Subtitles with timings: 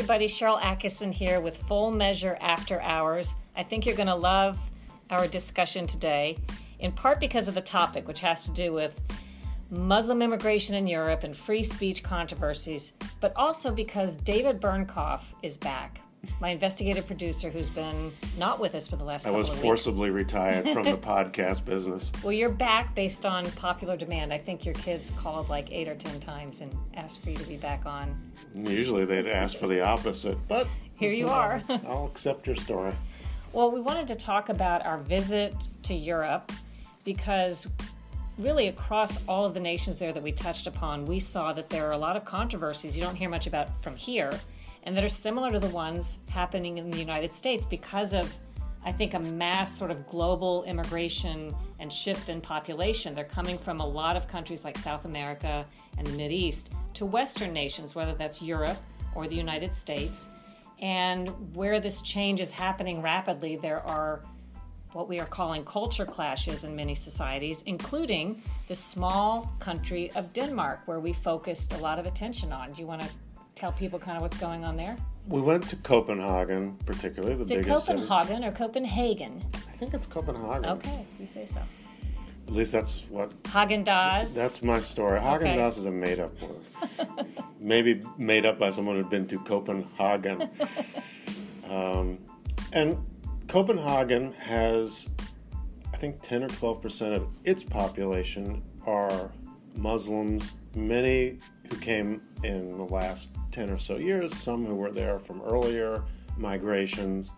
[0.00, 0.28] Everybody.
[0.28, 3.36] Sharyl Attkisson here with Full Measure After Hours.
[3.54, 4.58] I think you're going to love
[5.10, 6.38] our discussion today,
[6.78, 8.98] in part because of the topic, which has to do with
[9.68, 16.00] Muslim immigration in Europe and free speech controversies, but also because David Bernkoff is back.
[16.40, 19.54] My investigative producer, who's been not with us for the last I couple was of
[19.56, 19.62] weeks.
[19.62, 22.12] forcibly retired from the podcast business.
[22.22, 24.32] Well, you're back based on popular demand.
[24.32, 27.46] I think your kids called like eight or ten times and asked for you to
[27.48, 28.32] be back on.
[28.54, 30.66] Usually they'd ask for the opposite, but
[30.98, 31.62] Here you are.
[31.86, 32.92] I'll accept your story.
[33.52, 36.52] Well, we wanted to talk about our visit to Europe
[37.04, 37.66] because
[38.38, 41.86] really across all of the nations there that we touched upon, we saw that there
[41.88, 44.30] are a lot of controversies you don't hear much about from here
[44.84, 48.34] and that are similar to the ones happening in the United States because of
[48.82, 53.14] I think a mass sort of global immigration and shift in population.
[53.14, 55.66] They're coming from a lot of countries like South America
[55.98, 58.78] and the Mid East to Western nations, whether that's Europe
[59.14, 60.26] or the United States.
[60.80, 64.22] And where this change is happening rapidly, there are
[64.92, 70.80] what we are calling culture clashes in many societies, including the small country of Denmark,
[70.86, 72.72] where we focused a lot of attention on.
[72.72, 73.08] Do you want to
[73.54, 74.96] tell people kind of what's going on there?
[75.28, 77.98] We went to Copenhagen, particularly the Is it biggest city.
[77.98, 79.44] Copenhagen or Copenhagen?
[79.54, 80.66] I think it's Copenhagen.
[80.66, 81.60] Okay, you say so.
[82.46, 84.34] At least that's what Häagen-Dazs.
[84.34, 85.20] that's my story.
[85.20, 87.26] Häagen-Dazs is a made up word.
[87.60, 90.50] Maybe made up by someone who'd been to Copenhagen.
[91.68, 92.18] um,
[92.72, 92.98] and
[93.46, 95.08] Copenhagen has,
[95.92, 99.30] I think, 10 or 12 percent of its population are
[99.76, 100.52] Muslims.
[100.74, 101.38] Many
[101.70, 106.02] who came in the last 10 or so years, some who were there from earlier
[106.36, 107.32] migrations.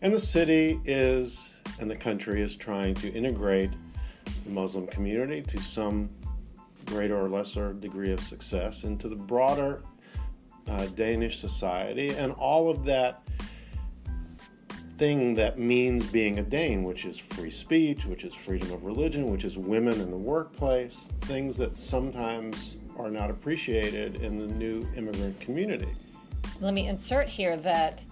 [0.00, 3.70] And the city is, and the country is trying to integrate
[4.44, 6.10] the Muslim community to some
[6.84, 9.82] greater or lesser degree of success into the broader
[10.68, 13.22] uh, Danish society and all of that
[14.98, 19.30] thing that means being a Dane, which is free speech, which is freedom of religion,
[19.30, 24.86] which is women in the workplace, things that sometimes are not appreciated in the new
[24.96, 25.88] immigrant community.
[26.60, 28.04] Let me insert here that,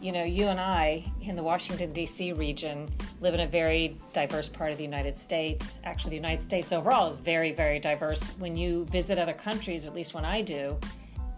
[0.00, 2.32] you know, you and I in the Washington, D.C.
[2.32, 2.88] region
[3.20, 5.80] live in a very diverse part of the United States.
[5.84, 8.30] Actually, the United States overall is very, very diverse.
[8.38, 10.78] When you visit other countries, at least when I do,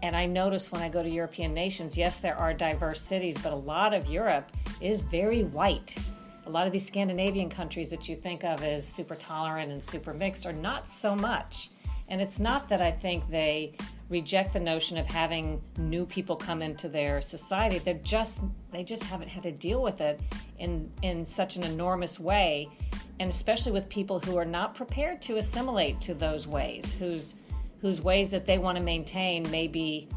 [0.02, 3.52] and I notice when I go to European nations, yes, there are diverse cities, but
[3.52, 5.96] a lot of Europe is very white.
[6.46, 10.14] A lot of these Scandinavian countries that you think of as super tolerant and super
[10.14, 11.70] mixed are not so much.
[12.08, 13.74] And it's not that I think they
[14.08, 17.78] reject the notion of having new people come into their society.
[17.78, 20.20] They're just they just haven't had to deal with it
[20.58, 22.70] in in such an enormous way,
[23.20, 27.34] and especially with people who are not prepared to assimilate to those ways, whose
[27.82, 30.08] whose ways that they want to maintain may be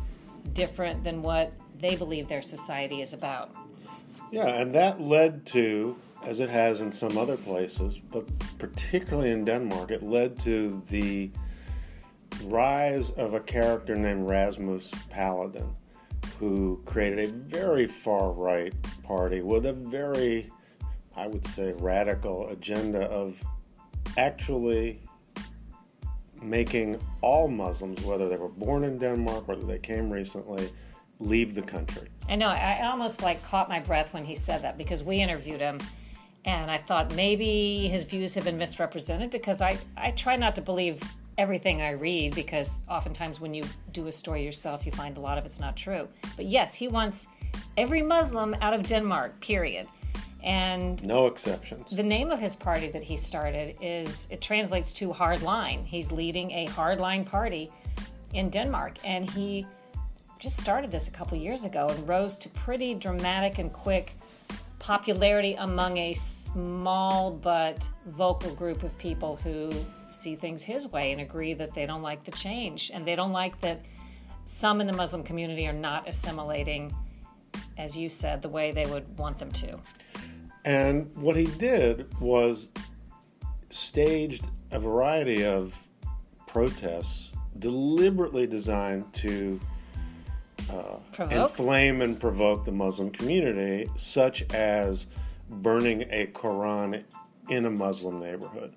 [0.54, 3.52] different than what they believe their society is about.
[4.32, 8.26] Yeah, and that led to, as it has in some other places, but
[8.58, 11.30] particularly in Denmark, it led to the
[12.44, 15.76] rise of a character named Rasmus Paludan,
[16.40, 20.52] who created a very far right party with a very,
[21.16, 23.42] I would say, radical agenda of
[24.18, 25.02] actually
[26.42, 30.70] making all Muslims, whether they were born in Denmark, whether they came recently,
[31.20, 32.08] leave the country.
[32.28, 32.48] I know.
[32.48, 35.80] I I almost like caught my breath when he said that because we interviewed him,
[36.46, 40.62] and I thought maybe his views have been misrepresented because I I try not to
[40.62, 41.02] believe
[41.42, 45.38] everything I read because oftentimes when you do a story yourself, you find a lot
[45.40, 46.08] of it's not true.
[46.36, 47.28] But yes, he wants
[47.76, 49.42] every Muslim out of Denmark.
[49.42, 49.88] Period.
[50.44, 51.90] And No exceptions.
[51.92, 55.84] the name of his party that he started is it translates to hard line.
[55.86, 57.72] He's leading a hardline party
[58.34, 59.66] in Denmark, and he
[60.40, 64.14] just started this a couple years ago and rose to pretty dramatic and quick
[64.80, 69.72] popularity among a small but vocal group of people who
[70.22, 73.32] see things his way and agree that they don't like the change and they don't
[73.32, 73.82] like that
[74.46, 76.94] some in the Muslim community are not assimilating,
[77.78, 79.80] as you said, the way they would want them to.
[80.66, 82.72] And what he did was
[83.70, 85.88] staged a variety of
[86.48, 89.60] protests deliberately designed to
[90.70, 91.50] uh, Provoke?
[91.50, 95.08] inflame and provoke the Muslim community, such as
[95.50, 97.04] burning a Quran
[97.50, 98.74] in a Muslim neighborhood,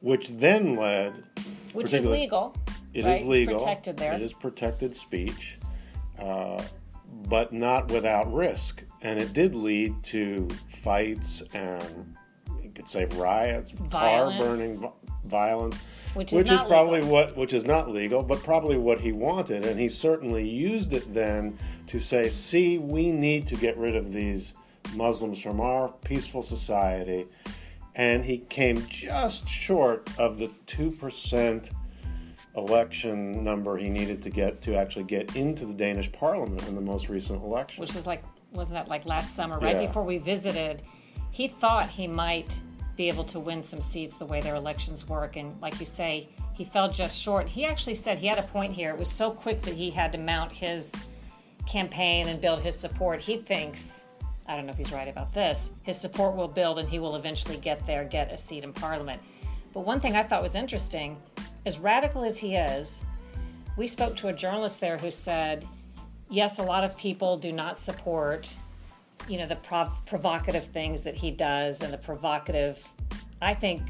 [0.00, 1.24] which then led.
[1.72, 2.54] Which is legal.
[2.94, 3.16] It is right?
[3.16, 3.58] It's legal.
[3.58, 4.14] protected there.
[4.14, 5.58] It is protected speech,
[6.18, 6.62] uh,
[7.28, 8.82] but not without risk.
[9.02, 12.16] And it did lead to fights and
[12.62, 14.90] you could say riots, car burning,
[15.26, 15.76] violence,
[16.14, 17.12] Which is probably legal.
[17.12, 19.64] what which is not legal, but probably what he wanted.
[19.64, 21.58] And he certainly used it then
[21.88, 24.54] to say, "See, we need to get rid of these
[24.94, 27.26] Muslims from our peaceful society."
[27.98, 31.70] And he came just short of the two percent
[32.56, 36.80] election number he needed to get to actually get into the Danish parliament in the
[36.80, 37.80] most recent election.
[37.82, 38.22] which was like
[38.52, 39.86] wasn't that like last summer right Yeah.
[39.86, 40.82] before we visited?
[41.30, 42.60] He thought he might
[42.96, 45.36] be able to win some seats the way their elections work.
[45.36, 47.46] And like you say he fell just short.
[47.48, 48.90] He actually said he had a point here.
[48.90, 50.94] It was so quick that he had to mount his
[51.66, 53.20] campaign and build his support.
[53.20, 54.05] He thinks
[54.48, 57.16] i don't know if he's right about this his support will build and he will
[57.16, 59.20] eventually get there get a seat in parliament
[59.72, 61.16] but one thing i thought was interesting
[61.64, 63.04] as radical as he is
[63.76, 65.66] we spoke to a journalist there who said
[66.30, 68.54] yes, a lot of people do not support,
[69.28, 72.86] you know, the prov- provocative things that he does and the provocative.
[73.40, 73.82] I think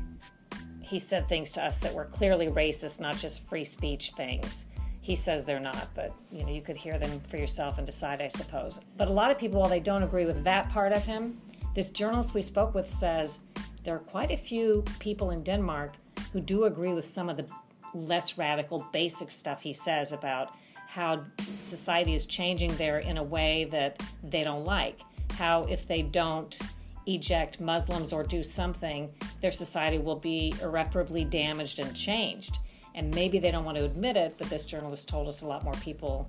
[0.81, 4.67] he said things to us that were clearly racist, not just free speech things.
[5.07, 8.21] He says they're not, but you know, you could hear them for yourself and decide,
[8.21, 8.81] I suppose.
[8.97, 11.41] But a lot of people, while they don't agree with that part of him,
[11.77, 13.39] this journalist we spoke with says
[13.85, 15.95] there are quite a few people in Denmark
[16.33, 17.49] who do agree with some of the
[17.95, 20.53] less radical, basic stuff he says about
[20.89, 21.23] how
[21.57, 25.03] society is changing there in a way that they don't like.
[25.35, 26.59] How if they don't
[27.07, 32.59] eject Muslims or do something, their society will be irreparably damaged and changed.
[32.97, 35.63] And maybe they don't want to admit it, but this journalist told us a lot
[35.63, 36.29] more people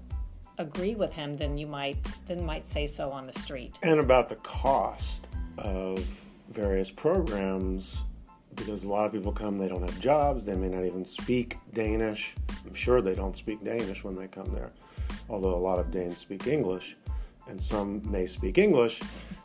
[0.58, 1.98] agree with him than you might
[2.28, 3.78] than might say so on the street.
[3.84, 6.00] and about the cost of
[6.50, 8.04] various programs
[8.56, 11.58] because a lot of people come they don't have jobs they may not even speak
[11.74, 12.36] danish
[12.66, 14.72] i'm sure they don't speak danish when they come there
[15.30, 16.98] although a lot of danes speak english
[17.48, 19.02] and some may speak english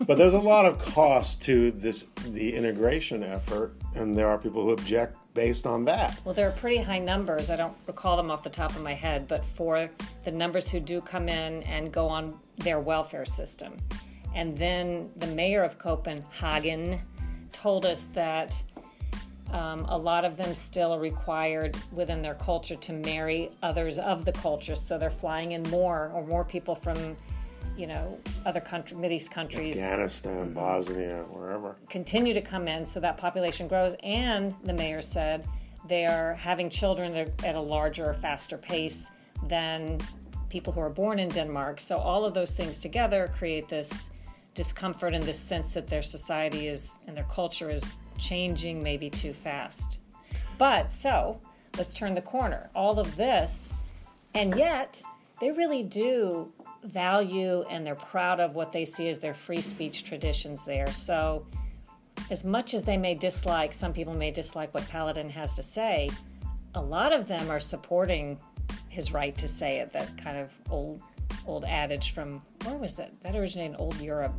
[0.06, 4.62] but there's a lot of cost to this the integration effort and there are people
[4.64, 7.50] who object based on that Well, there are pretty high numbers.
[7.50, 9.90] I don't recall them off the top of my head, but for
[10.25, 13.73] the numbers who do come in and go on their welfare system.
[14.34, 17.00] And then the mayor of Copenhagen
[17.52, 18.62] told us that
[19.52, 24.25] um, a lot of them still are required within their culture to marry others of
[24.25, 24.75] the culture.
[24.75, 27.17] So they're flying in more or more people from,
[27.76, 33.16] you know, other country, Mideast countries afghanistan bosnia wherever continue to come in so that
[33.16, 33.94] population grows.
[34.02, 35.46] And the mayor said
[35.88, 39.10] they are having children at at a larger, faster pace
[39.48, 39.98] than
[40.48, 41.80] people who are born in Denmark.
[41.80, 44.10] So all of those things together create this
[44.54, 49.32] discomfort and this sense that their society is and their culture is changing maybe too
[49.32, 50.00] fast.
[50.58, 51.40] But so
[51.78, 52.70] let's turn the corner.
[52.74, 53.72] All of this,
[54.34, 55.02] and yet
[55.40, 56.52] they really do
[56.84, 60.90] value and they're proud of what they see as their free speech traditions there.
[60.90, 61.46] So,
[62.31, 66.11] as much as they may dislike, some people may dislike what Paludan has to say,
[66.75, 68.39] a lot of them are supporting
[68.89, 69.93] his right to say it.
[69.93, 71.03] That kind of old
[71.46, 73.12] old adage from where was that?
[73.22, 74.34] That originated in old Europe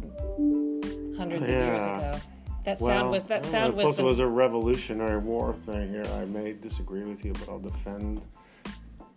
[1.18, 2.20] hundreds of years ago.
[2.66, 5.54] That Well, sound was that sound know, was plus the, it was a revolutionary war
[5.54, 6.06] thing here.
[6.16, 8.26] I may disagree with you, but I'll defend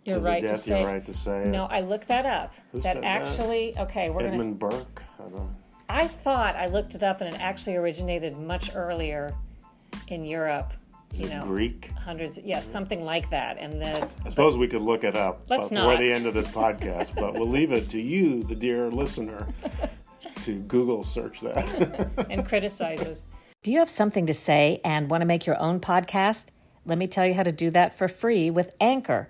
[0.07, 0.79] you're to right the to death say.
[0.79, 1.47] your right to say it.
[1.47, 2.53] No, I looked that up.
[2.71, 3.83] Who that said actually, that?
[3.83, 4.31] okay, we're gonna.
[4.33, 5.03] Edmund Burke.
[5.19, 5.55] I don't.
[5.89, 9.33] I thought I looked it up and it actually originated much earlier
[10.09, 10.73] in Europe.
[11.13, 11.89] Is you it know, Greek?
[11.91, 13.57] hundreds, yes, something like that.
[13.57, 15.99] And then I suppose we could look it up Let's before not.
[15.99, 19.47] the end of this podcast, but we'll leave it to you, the dear listener,
[20.43, 22.25] to Google search that.
[22.29, 23.23] and criticizes.
[23.63, 26.47] Do you have something to say and want to make your own podcast?
[26.85, 29.29] Let me tell you how to do that for free with Anchor.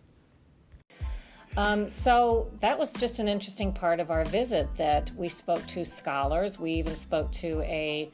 [1.89, 6.59] So that was just an interesting part of our visit that we spoke to scholars.
[6.59, 8.09] We even spoke to a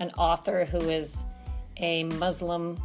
[0.00, 1.24] an author who is
[1.76, 2.80] a Muslim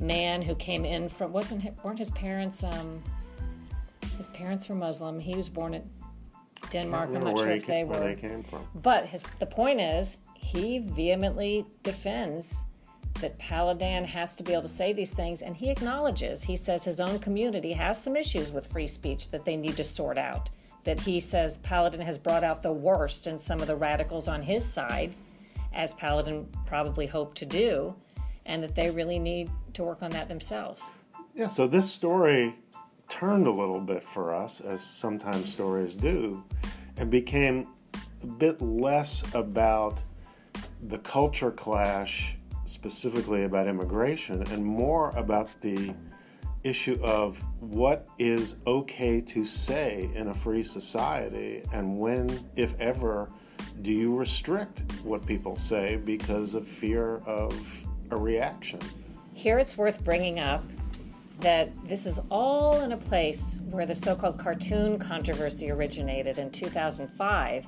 [0.00, 3.02] man who came in from wasn't weren't his parents um,
[4.16, 5.20] his parents were Muslim.
[5.20, 5.90] He was born in
[6.70, 7.10] Denmark.
[7.14, 8.06] I'm not sure if ca- they where were.
[8.06, 8.66] they came from.
[8.74, 12.64] But his the point is, he vehemently defends
[13.20, 16.44] that Paludan has to be able to say these things, and he acknowledges.
[16.44, 19.84] He says his own community has some issues with free speech that they need to
[19.84, 20.50] sort out.
[20.84, 24.42] That he says Paludan has brought out the worst in some of the radicals on
[24.42, 25.14] his side,
[25.72, 27.94] as Paludan probably hoped to do,
[28.44, 30.82] and that they really need to work on that themselves.
[31.34, 32.54] Yeah, so this story
[33.08, 36.44] turned a little bit for us, as sometimes stories do,
[36.96, 37.68] and became
[38.22, 40.02] a bit less about
[40.82, 45.94] the culture clash, specifically about immigration, and more about the
[46.62, 53.30] issue of what is okay to say in a free society, and when, if ever,
[53.82, 58.80] do you restrict what people say because of fear of a reaction?
[59.34, 60.64] Here it's worth bringing up
[61.40, 66.50] that this is all in a place where the so called cartoon controversy originated in
[66.50, 67.66] 2005,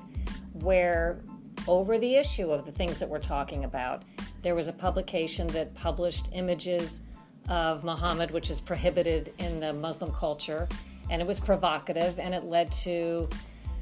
[0.53, 1.21] where
[1.67, 4.03] over the issue of the things that we're talking about,
[4.47, 7.01] there was a publication that published images
[7.49, 10.69] of Muhammad, which is prohibited in the Muslim culture,
[11.09, 13.27] and it was provocative and it led to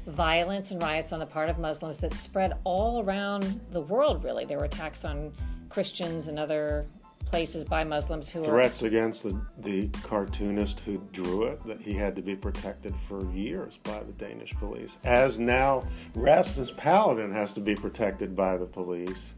[0.08, 4.44] violence and riots on the part of Muslims that spread all around the world, really.
[4.44, 5.32] There were attacks on
[5.68, 6.84] Christians and other
[7.26, 12.16] places by Muslims who threats against the, the cartoonist who drew it that he had
[12.16, 14.98] to be protected for years by the Danish police.
[15.04, 15.84] As now
[16.16, 19.36] Rasmus Paludan has to be protected by the police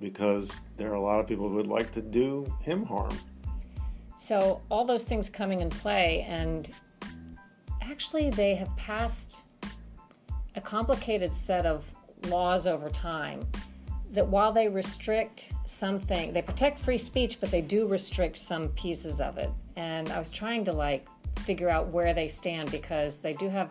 [0.00, 3.16] because there are a lot of people who would like to do him harm.
[4.16, 6.70] So all those things coming in play, and
[7.82, 9.42] actually they have passed
[10.56, 11.92] a complicated set of
[12.28, 13.46] laws over time
[14.12, 19.20] that while they restrict something, they protect free speech, but they do restrict some pieces
[19.20, 19.50] of it.
[19.76, 21.06] And I was trying to like
[21.40, 23.70] figure out where they stand because they do have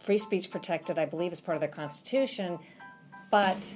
[0.00, 2.58] free speech protected, I believe, as part of their constitution,
[3.30, 3.74] but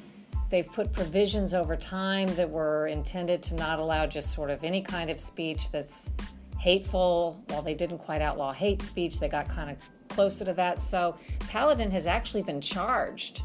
[0.50, 4.82] they've put provisions over time that were intended to not allow just sort of any
[4.82, 6.12] kind of speech that's
[6.58, 7.42] hateful.
[7.48, 10.82] While they didn't quite outlaw hate speech, they got kind of closer to that.
[10.82, 13.42] So Paludan has actually been charged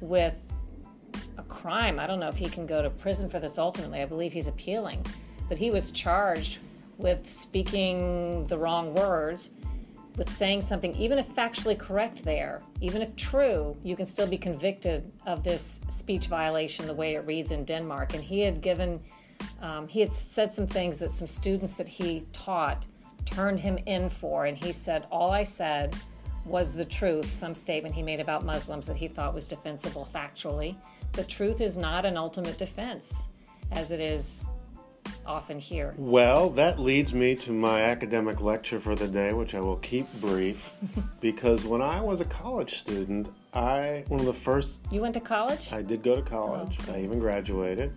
[0.00, 0.38] with
[1.36, 1.98] a crime.
[1.98, 4.00] I don't know if he can go to prison for this ultimately.
[4.00, 5.04] I believe he's appealing.
[5.48, 6.58] But he was charged
[6.98, 9.52] with speaking the wrong words,
[10.18, 14.36] with saying something, even if factually correct there, even if true, you can still be
[14.36, 18.14] convicted of this speech violation the way it reads in Denmark.
[18.14, 19.00] And he had given,
[19.62, 22.86] um, he had said some things that some students that he taught
[23.24, 24.46] turned him in for.
[24.46, 25.94] And he said, All I said
[26.44, 30.76] was the truth, some statement he made about Muslims that he thought was defensible factually.
[31.12, 33.28] The truth is not an ultimate defense,
[33.70, 34.44] as it is
[35.26, 35.94] often here.
[35.96, 40.12] Well, that leads me to my academic lecture for the day, which I will keep
[40.20, 40.72] brief,
[41.20, 45.20] because when I was a college student, I one of the first You went to
[45.20, 45.72] college?
[45.72, 46.78] I did go to college.
[46.88, 47.92] I even graduated.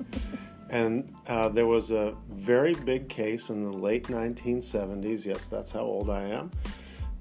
[0.69, 5.25] and uh, there was a very big case in the late 1970s.
[5.25, 6.51] Yes, that's how old I am.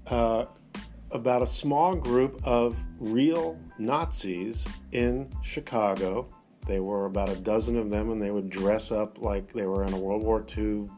[0.07, 0.47] Uh,
[1.13, 6.29] about a small group of real Nazis in Chicago.
[6.71, 9.83] They were about a dozen of them, and they would dress up like they were
[9.83, 10.89] in a World War II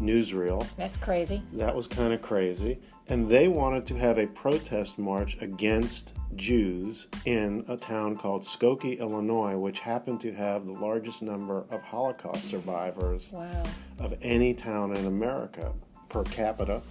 [0.00, 0.66] newsreel.
[0.76, 1.44] That's crazy.
[1.52, 2.80] That was kind of crazy.
[3.06, 8.98] And they wanted to have a protest march against Jews in a town called Skokie,
[8.98, 13.62] Illinois, which happened to have the largest number of Holocaust survivors Wow.
[14.00, 15.74] of any town in America
[16.08, 16.82] per capita.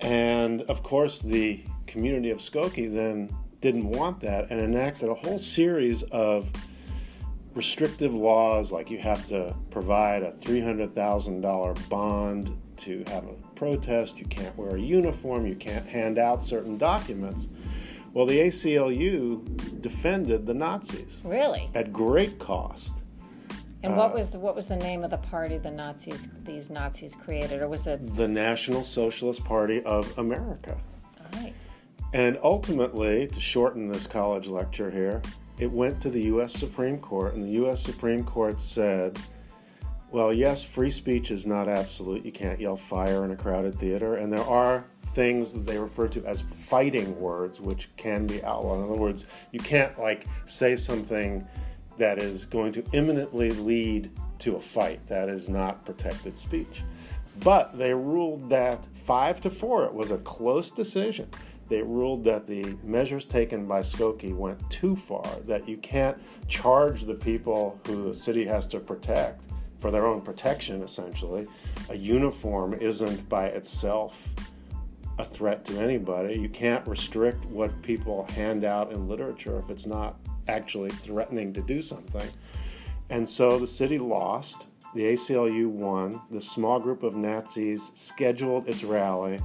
[0.00, 3.28] And of course, the community of Skokie then
[3.60, 6.50] didn't want that and enacted a whole series of
[7.58, 14.26] restrictive laws like you have to provide a $300,000 bond to have a protest, you
[14.26, 17.48] can't wear a uniform, you can't hand out certain documents.
[18.12, 21.68] Well, the ACLU defended the Nazis Really?
[21.74, 23.02] at great cost.
[23.82, 26.68] And what uh, was the what was the name of the party the Nazis these
[26.68, 28.14] Nazis created, or was it?
[28.16, 30.76] The National Socialist Party of America.
[31.20, 31.52] All right.
[32.12, 35.22] And ultimately, to shorten this college lecture here,
[35.58, 36.52] it went to the U.S.
[36.52, 37.82] Supreme Court, and the U.S.
[37.82, 39.18] Supreme Court said,
[40.10, 42.24] well, yes, free speech is not absolute.
[42.24, 46.08] You can't yell fire in a crowded theater, and there are things that they refer
[46.08, 48.78] to as fighting words, which can be outlawed.
[48.78, 51.46] In other words, you can't, like, say something
[51.98, 55.06] that is going to imminently lead to a fight.
[55.08, 56.82] That is not protected speech.
[57.40, 61.28] But they ruled that five to four, it was a close decision.
[61.68, 67.04] They ruled that the measures taken by Skokie went too far, that you can't charge
[67.04, 69.46] the people who the city has to protect
[69.78, 71.46] for their own protection, essentially.
[71.88, 74.34] A uniform isn't by itself
[75.18, 76.38] a threat to anybody.
[76.38, 81.60] You can't restrict what people hand out in literature if it's not actually threatening to
[81.60, 82.28] do something.
[83.10, 84.68] And so the city lost.
[84.94, 86.20] The ACLU won.
[86.30, 89.40] The small group of Nazis scheduled its rally.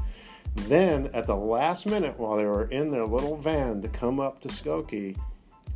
[0.56, 4.40] Then, at the last minute, while they were in their little van to come up
[4.42, 5.18] to Skokie,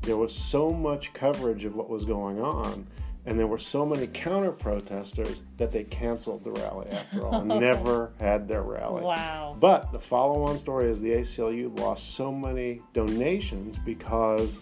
[0.02, 2.88] there was so much coverage of what was going on,
[3.26, 7.48] and there were so many counter protesters that they canceled the rally after all and
[7.60, 9.04] never had their rally.
[9.04, 9.58] Wow.
[9.60, 14.62] But the follow on story is the ACLU lost so many donations because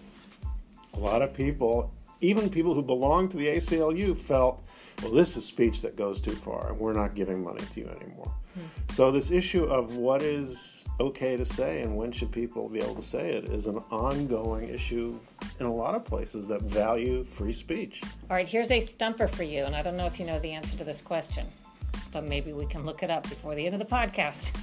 [0.95, 4.63] a lot of people, even people who belonged to the ACLU, felt,
[5.03, 7.87] well, this is speech that goes too far, and we're not giving money to you
[7.87, 8.33] anymore.
[8.89, 12.95] So, this issue of what is okay to say and when should people be able
[12.95, 15.19] to say it is an ongoing issue
[15.59, 18.01] in a lot of places that value free speech.
[18.29, 20.51] All right, here's a stumper for you, and I don't know if you know the
[20.51, 21.47] answer to this question,
[22.11, 24.53] but maybe we can look it up before the end of the podcast.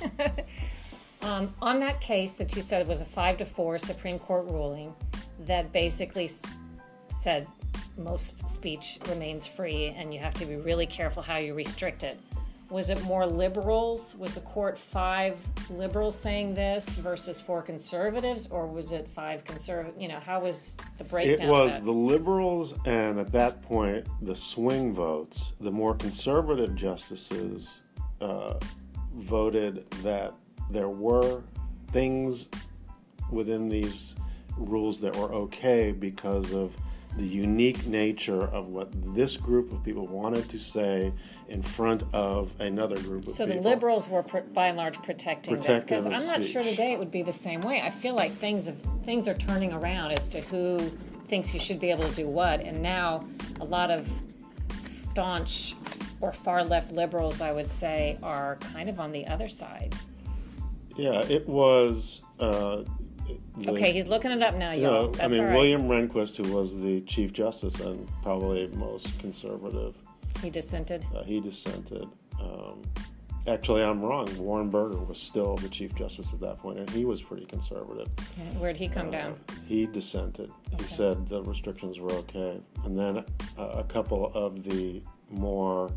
[1.22, 4.94] um, on that case that you said was a five to four Supreme Court ruling
[5.46, 6.30] that basically
[7.10, 7.46] said
[7.98, 12.18] most speech remains free and you have to be really careful how you restrict it.
[12.72, 14.16] Was it more liberals?
[14.16, 15.38] Was the court five
[15.68, 20.00] liberals saying this versus four conservatives, or was it five conservative?
[20.00, 21.46] You know, how was the breakdown?
[21.46, 25.52] It was the liberals and at that point the swing votes.
[25.60, 27.82] The more conservative justices
[28.22, 28.54] uh,
[29.12, 30.32] voted that
[30.70, 31.42] there were
[31.90, 32.48] things
[33.30, 34.16] within these
[34.56, 36.74] rules that were okay because of
[37.16, 41.12] the unique nature of what this group of people wanted to say
[41.48, 43.34] in front of another group of people.
[43.34, 46.92] So the liberals were pr- by and large protecting this because I'm not sure today
[46.92, 47.82] it would be the same way.
[47.82, 50.78] I feel like things have, things are turning around as to who
[51.28, 53.24] thinks you should be able to do what, and now
[53.60, 54.10] a lot of
[54.78, 55.76] staunch
[56.20, 59.94] or far left liberals, I would say, are kind of on the other side.
[60.96, 62.22] Yeah, it was.
[62.38, 62.84] Uh,
[63.58, 64.92] the- Okay, he's looking it up now, you y'all.
[64.92, 65.54] know, That's I mean, right.
[65.54, 69.96] William Rehnquist, who was the Chief Justice and probably most conservative,
[70.42, 71.04] He dissented.
[71.14, 72.08] uh, he dissented.
[72.40, 72.82] Um,
[73.46, 74.26] actually, I'm wrong.
[74.38, 78.08] Warren Burger was still the Chief Justice at that point, and he was pretty conservative.
[78.58, 79.34] Where'd he come Uh, down?
[79.68, 80.50] He dissented.
[80.78, 82.60] He said the restrictions were okay.
[82.84, 83.18] And then
[83.58, 85.92] uh, a couple of the more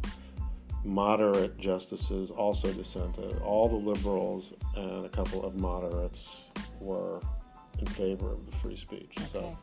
[0.83, 3.38] moderate justices also dissented.
[3.39, 6.43] All the liberals and a couple of moderates
[6.79, 7.19] were
[7.79, 9.15] in favor of the free speech.
[9.31, 9.39] So.
[9.39, 9.55] Okay.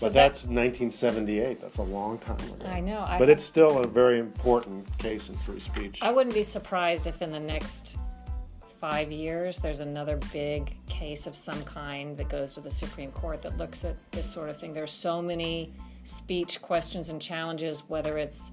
[0.00, 1.60] But that- that's 1978.
[1.60, 2.66] That's a long time ago.
[2.66, 3.00] I know.
[3.00, 6.00] I but it's still a very important case in free speech.
[6.02, 7.96] I wouldn't be surprised if in the next
[8.80, 13.42] five years there's another big case of some kind that goes to the Supreme Court
[13.42, 14.74] that looks at this sort of thing.
[14.74, 15.72] There's so many
[16.04, 18.52] speech questions and challenges, whether it's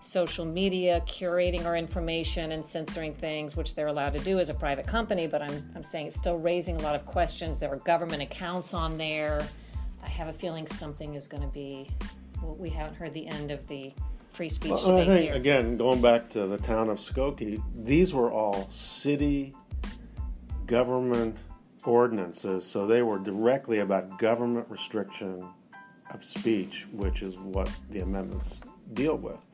[0.00, 4.54] social media curating our information and censoring things, which they're allowed to do as a
[4.54, 7.58] private company, but I'm, I'm saying it's still raising a lot of questions.
[7.58, 9.46] There are government accounts on there.
[10.02, 11.90] I have a feeling something is going to be,
[12.42, 13.92] well, we haven't heard the end of the
[14.28, 15.34] free speech Well, I think here.
[15.34, 19.54] again, going back to the town of Skokie, these were all city
[20.66, 21.42] government
[21.84, 25.48] ordinances, so they were directly about government restriction
[26.12, 28.60] of speech, which is what the amendments
[28.94, 29.44] deal with.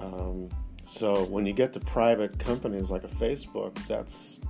[0.00, 0.48] Um,
[0.84, 4.40] so when you get to private companies like a Facebook, that's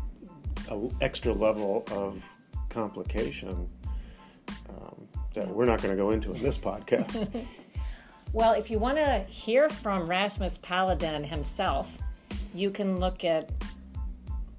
[0.70, 2.24] an extra level of
[2.68, 3.68] complication
[4.68, 7.28] um, that we're not going to go into in this podcast.
[8.32, 11.96] Well, if you want to hear from Rasmus Paludan himself,
[12.54, 13.50] you can look at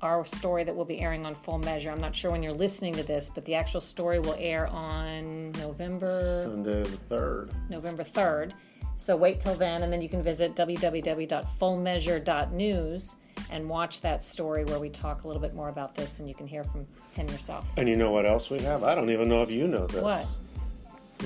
[0.02, 1.92] our story that will be airing on Full Measure.
[1.92, 5.52] I'm not sure when you're listening to this, but the actual story will air on
[5.54, 7.52] November Sunday the third.
[7.70, 8.54] November 3rd.
[8.98, 13.16] So wait till then, and then you can visit www.fullmeasure.news
[13.52, 16.34] and watch that story where we talk a little bit more about this, and you
[16.34, 17.68] can hear from him yourself.
[17.78, 18.84] And you know what else we have?
[18.84, 20.02] I don't even know if you know this.
[20.02, 20.26] What?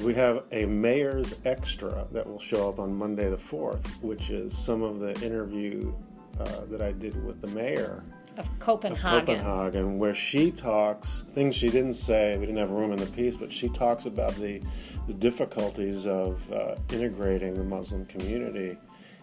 [0.04, 4.58] We have a mayor's extra that will show up on Monday the 4th, which is
[4.58, 5.94] some of the interview
[6.42, 8.04] uh, that I did with the mayor
[8.38, 9.38] Of of Copenhagen.
[9.38, 12.38] Copenhagen, where she talks things she didn't say.
[12.38, 14.62] We didn't have room in the piece, but she talks about the
[15.08, 18.78] the difficulties of uh, integrating the Muslim community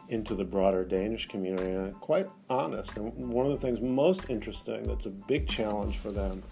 [0.08, 1.70] into the broader Danish community.
[1.70, 6.10] And quite honest, and one of the things most interesting that's a big challenge for
[6.10, 6.42] them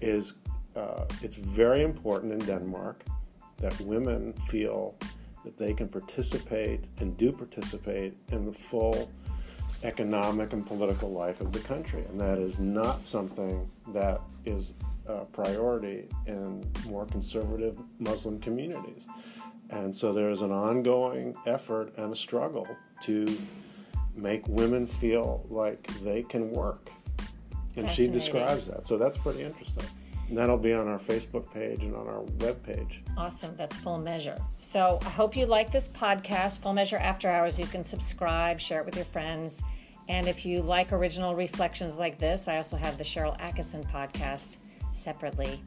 [0.00, 0.34] is
[0.76, 3.04] uh, it's very important in Denmark
[3.58, 4.94] that women feel
[5.44, 9.10] that they can participate and do participate in the full
[9.82, 12.04] economic and political life of the country.
[12.08, 14.74] And that is not something that is
[15.08, 19.08] a priority in more conservative Muslim communities.
[19.70, 22.66] And so there is an ongoing effort and a struggle
[23.02, 23.38] to
[24.14, 26.90] make women feel like they can work.
[27.76, 28.86] And she describes that.
[28.86, 29.84] So that's pretty interesting.
[30.28, 33.02] And that'll be on our Facebook page and on our web page.
[33.16, 33.54] Awesome.
[33.56, 34.36] That's Full Measure.
[34.58, 37.58] So I hope you like this podcast, Full Measure After Hours.
[37.58, 39.62] You can subscribe, share it with your friends.
[40.08, 44.58] And if you like original reflections like this, I also have the Sharyl Attkisson podcast
[44.92, 45.60] separately.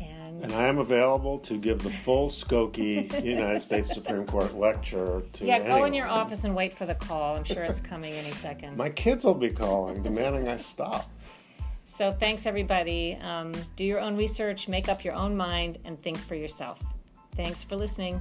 [0.00, 5.22] And And I am available to give the full Skokie United States Supreme Court lecture
[5.34, 7.36] to yeah, go in your office and wait for the call.
[7.36, 8.76] I'm sure it's coming any second.
[8.76, 11.10] My kids will be calling, demanding I stop.
[11.84, 13.18] So thanks, everybody.
[13.20, 16.82] Um, do your own research, make up your own mind, and think for yourself.
[17.36, 18.20] Thanks for listening.